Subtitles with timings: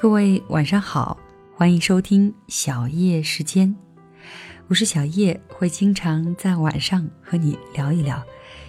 [0.00, 1.20] 各位晚上好，
[1.54, 3.76] 欢迎收听小叶时间，
[4.66, 8.22] 我是小叶，会经常在晚上和你聊一聊，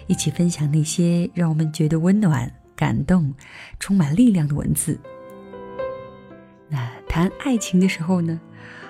[0.06, 3.34] 一起分享那些让我们觉得温暖、感动、
[3.80, 5.00] 充满力量的文字。
[6.68, 8.38] 那谈爱情的时候呢，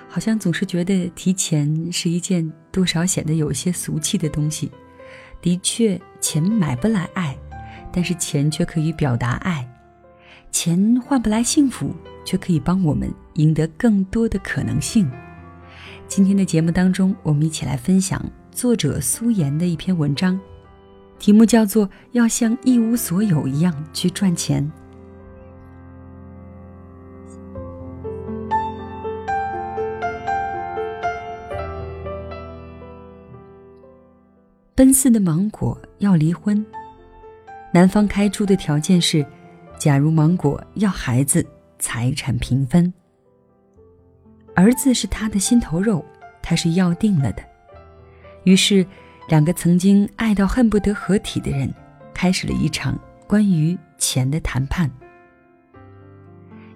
[0.09, 4.69] 好像总是觉得提钱是一件多少显得有些俗气的东西。
[5.41, 7.37] 的确，钱买不来爱，
[7.89, 9.65] 但是钱却可以表达爱。
[10.53, 11.93] 钱换不来幸福。
[12.25, 15.09] 却可以帮我们赢得更多的可能性。
[16.07, 20.39] 今天的节目当中，我们一起来分享作者苏妍的一篇文章，
[21.19, 24.63] 题目叫做《要像一无所有一样去赚钱》。
[34.75, 36.65] 奔四的芒果要离婚，
[37.71, 39.25] 男方开出的条件是：
[39.77, 41.45] 假如芒果要孩子。
[41.79, 42.93] 财产平分，
[44.55, 46.05] 儿子是他的心头肉，
[46.41, 47.43] 他是要定了的。
[48.45, 48.87] 于是，
[49.27, 51.69] 两个曾经爱到恨不得合体的人，
[52.13, 54.89] 开始了一场关于钱的谈判。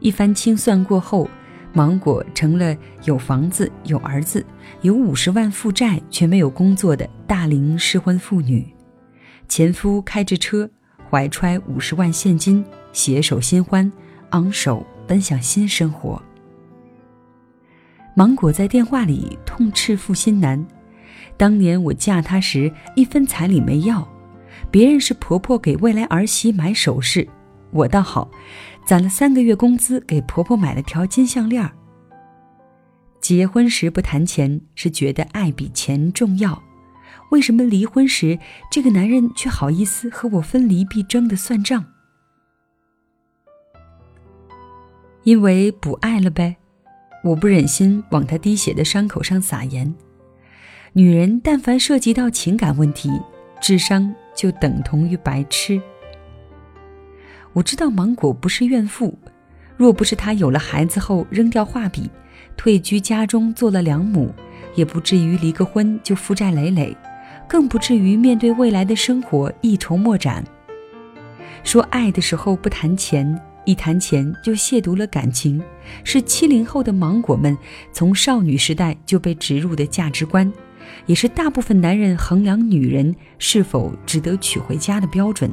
[0.02, 1.30] 一番清算过后，
[1.72, 2.76] 芒果成了
[3.06, 4.46] 有房子、有儿子、
[4.82, 8.76] 有五十万负债却没有工作的大龄失婚妇女。
[9.48, 10.70] 前夫开着车，
[11.10, 12.66] 怀揣五十万现金，
[12.98, 13.92] 携手新欢，
[14.32, 14.84] 昂首。
[15.06, 16.22] 奔向新生活。
[18.14, 20.66] 芒果在电话里痛斥负心男
[21.38, 24.06] ：“当年我嫁他时一分彩礼没要，
[24.70, 27.26] 别人是婆婆给未来儿媳买首饰，
[27.72, 28.30] 我倒好，
[28.86, 31.72] 攒了三个月工资给婆婆买了条金项链。
[33.22, 36.62] 结婚时不谈钱是觉得爱比钱重要，
[37.32, 38.38] 为什么离婚时
[38.70, 41.86] 这个男人却好意思和我分离必争的算账？”
[45.28, 46.56] 因为不爱了呗，
[47.22, 49.94] 我不忍心往他滴血的伤口上撒盐。
[50.94, 53.12] 女人但凡涉及到情感问题，
[53.60, 55.82] 智商就等同于白痴。
[57.52, 59.20] 我知道芒果不是怨妇，
[59.76, 62.10] 若不是她有了孩子后扔掉画笔，
[62.56, 64.34] 退居家中做了良母，
[64.76, 66.96] 也不至于离个婚就负债累累，
[67.50, 70.42] 更不至于面对未来的生活一筹莫展。
[71.66, 73.38] 说爱的时候不谈钱。
[73.68, 75.62] 一谈钱就亵渎了感情，
[76.06, 77.56] 是七零后的芒果们
[77.92, 80.50] 从少女时代就被植入的价值观，
[81.06, 85.52] 也是大部分男人衡量女人是否值得娶回家的标准。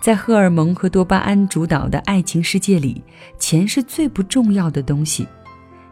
[0.00, 3.04] 在荷尔蒙和多巴胺主导的爱情世界里，
[3.38, 5.28] 钱是最不重要的东西。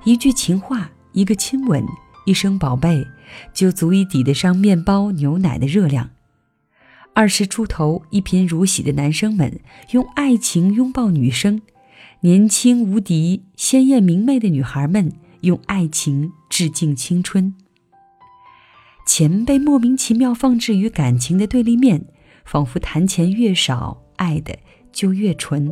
[0.04, 1.84] 一句情话，一个亲吻，
[2.24, 3.06] 一声宝贝，
[3.52, 6.08] 就足以抵得上面包、牛奶的热量。
[7.14, 11.60] 二十出头、一贫如洗的男生们用爱情拥抱女生，
[12.20, 15.12] 年轻无敌、鲜艳明媚的女孩们
[15.42, 17.54] 用爱情致敬青春。
[19.06, 22.06] 钱被莫名其妙放置于感情的对立面，
[22.46, 24.56] 仿佛谈钱越少，爱的
[24.90, 25.70] 就越纯。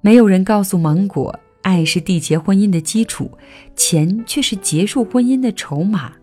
[0.00, 3.30] 没有人告诉芒果，爱是缔结婚姻的基础，
[3.76, 6.14] 钱却是结束婚姻的筹码。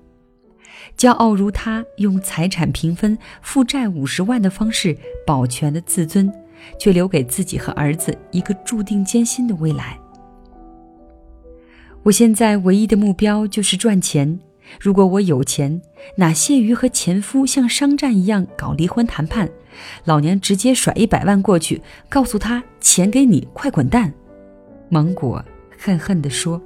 [0.98, 6.32] 骄傲如他，用财产平分、负债五十万的方式保全了自尊，
[6.80, 10.00] 却留给自己和儿子一个注定艰辛的未来。
[12.04, 14.40] 我现在唯一的目标就是赚钱。
[14.80, 15.82] 如果我有钱，
[16.16, 19.50] 哪屑于和前夫像商战一样搞离婚谈判？
[20.06, 24.14] 老娘直接甩一百万过去，告诉他钱给你，快滚蛋！
[24.90, 25.44] 芒果
[25.78, 26.62] 恨恨地说。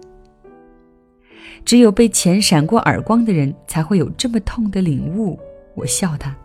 [1.64, 5.40] 只有被钱闪过耳光的人，才会有这么痛的领悟。
[5.74, 6.36] 我笑他。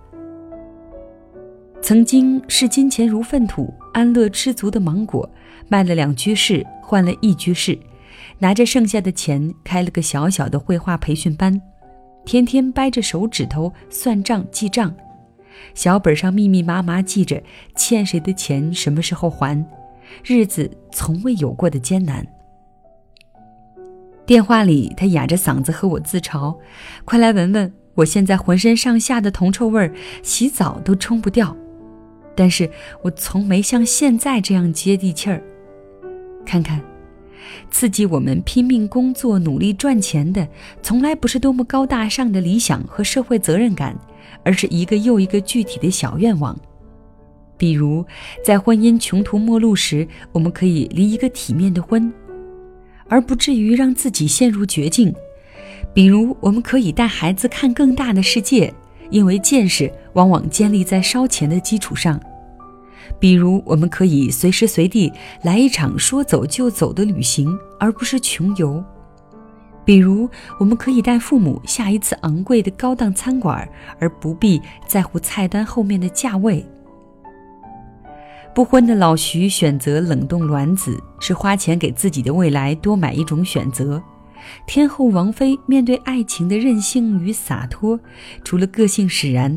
[1.82, 5.28] 曾经视金钱如粪土、安乐知足的芒果，
[5.68, 7.78] 卖了两居室，换了一居室，
[8.38, 11.60] 拿着剩下的钱开了个小小的绘画培训班，
[12.24, 14.94] 天天掰着手指头算账记账，
[15.74, 17.42] 小本上密密麻麻记着
[17.74, 19.64] 欠谁的钱什么时候还，
[20.22, 22.26] 日子从未有过的艰难。
[24.30, 26.56] 电话里，他哑着嗓子和我自嘲
[27.04, 29.92] ：“快来闻闻，我现在浑身上下的铜臭味儿，
[30.22, 31.56] 洗澡都冲不掉。
[32.36, 32.70] 但是
[33.02, 35.42] 我从没像现在这样接地气儿。
[36.46, 36.80] 看看，
[37.72, 40.46] 刺激我们拼命工作、努力赚钱的，
[40.80, 43.98] 从来不是多么高大上的理想和社会责任感，
[44.44, 46.56] 而是一个又一个具体的小愿望。
[47.56, 48.06] 比如，
[48.44, 52.08] 在婚姻穷途末路时，我们可以离一个体面的婚。”
[53.10, 55.14] 而不至于让自己陷入绝境，
[55.92, 58.72] 比如我们可以带孩子看更大的世界，
[59.10, 62.16] 因为见识往往建立在烧钱的基础上；
[63.18, 65.12] 比如，我们可以随时随地
[65.42, 68.80] 来一场说走就走的旅行，而不是穷游；
[69.84, 70.28] 比如，
[70.60, 73.68] 我们可以带父母下一次昂贵的高档餐馆，
[73.98, 76.64] 而不必在乎菜单后面的价位。
[78.54, 84.02] 不婚的老徐选择冷冻卵子，是花钱给自己的未来多买一种选择。
[84.66, 87.98] 天后王菲面对爱情的任性与洒脱，
[88.42, 89.56] 除了个性使然。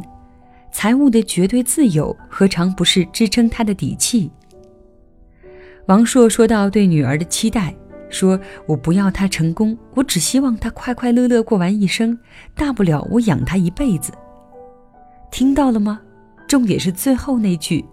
[0.71, 4.29] 财务的绝对自由，何尝不是支撑她的底气？
[5.87, 7.73] 王朔说到对女儿的期待，
[8.09, 12.17] 说我不要她成功，我只希望她快快乐乐过完一生，
[12.55, 14.11] 大不了我养她一辈子。
[15.31, 15.99] 听到了吗？
[16.47, 17.83] 重点是最后那句：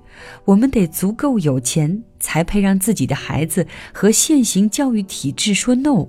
[0.45, 6.09] 我们得足够有钱，才配让自己的孩子和现行教育体制说 no。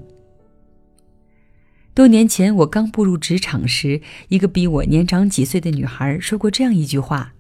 [1.93, 7.33] 多年前，我刚步入职场时，一个比我年长几岁的女孩说过这样一句话：“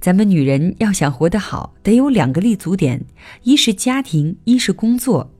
[0.00, 3.04] 咱们女人要想活得好，得有两个立足点，
[3.42, 5.30] 一是家庭，一是工作。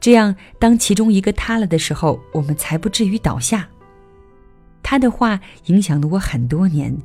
[0.00, 3.68] 这样，当其中一个塌了的时候，我们才不至于倒下。”
[4.82, 6.96] 她的话影响了我很多年，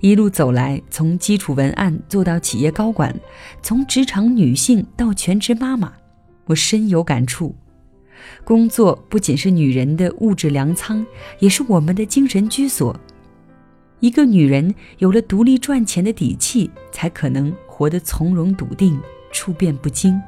[0.00, 3.14] 一路走来，从基础文案做到企业高管，
[3.62, 5.92] 从职场女性到全职妈妈，
[6.46, 7.54] 我深有感触。
[8.44, 11.04] 工作不仅是女人的物质粮仓，
[11.38, 12.98] 也是我们的精神居所。
[14.00, 18.98] 一个女人有了独立赚钱的底气，才可能活得从容笃定、
[19.32, 20.20] 处变不惊。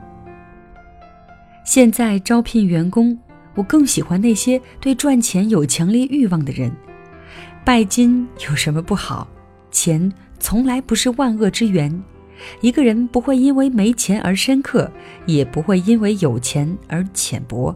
[1.64, 3.18] 现在招聘员工，
[3.54, 6.72] 我更喜欢那些对赚钱有强烈欲望的人。
[7.64, 9.26] 拜金有什么不好？
[9.76, 12.02] 钱从来不是万恶之源。
[12.62, 14.90] 一个人不会因为没钱而深刻，
[15.26, 17.74] 也不会因为有钱而浅薄。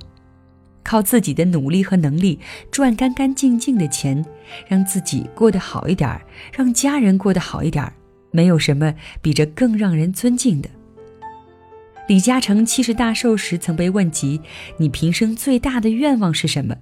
[0.83, 2.39] 靠自己的努力和能力
[2.71, 4.25] 赚干干净净的钱，
[4.67, 6.19] 让自己过得好一点，
[6.57, 7.93] 让家人过得好一点，
[8.31, 10.71] 没有什么比这更让人尊敬的。
[12.09, 14.41] 李嘉诚七十大寿时曾被问及
[14.79, 16.75] ：“你平生最大的愿望是什么？”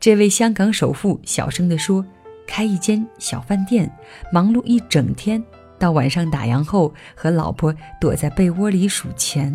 [0.00, 2.04] 这位香港首富小声地说
[2.46, 3.90] ：“开一间小饭店，
[4.32, 5.42] 忙碌一整天，
[5.78, 9.54] 到晚上打烊后和老婆躲在被窝里数钱。”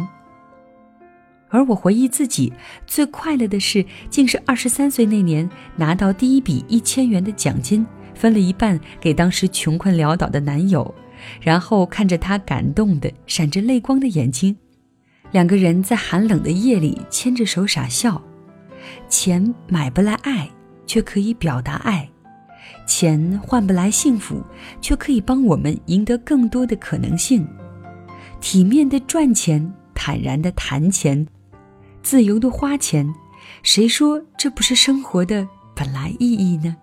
[1.54, 2.54] 而我回忆自己
[2.88, 7.86] 最快乐的事，竟是二十三岁那年拿到第一笔一千元的奖金，
[8.16, 10.96] 分了一半给当时穷困潦倒的男友，
[11.42, 14.56] 然后看着他感动的闪着泪光的眼睛，
[15.32, 18.22] 两个人在寒冷的夜里牵着手傻笑。
[19.10, 20.50] 钱买不来爱，
[20.86, 22.08] 却可以表达爱；
[22.86, 24.44] 钱换不来幸福，
[24.82, 27.48] 却可以帮我们赢得更多的可能性。
[28.40, 31.26] 体面的赚钱，坦然的谈钱。
[32.02, 33.14] 自由的花钱，
[33.64, 36.76] 谁说这不是生活的本来意义呢？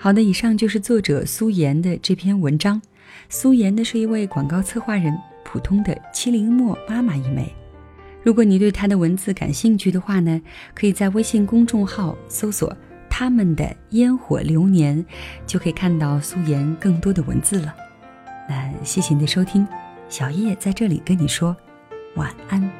[0.00, 2.80] 好的，以上就是作者苏妍的这篇文章。
[3.28, 5.12] 苏妍呢是一位广告策划人，
[5.44, 7.52] 普通的七零末妈妈一枚。
[8.22, 10.40] 如果你对他的文字感兴趣的话呢，
[10.72, 12.74] 可以在微信公众号搜索
[13.10, 15.04] “他们的烟火流年”，
[15.46, 17.74] 就可以看到苏妍更多的文字了。
[18.48, 19.66] 那谢谢你的收听，
[20.08, 21.56] 小叶在这里跟你说
[22.14, 22.77] 晚安。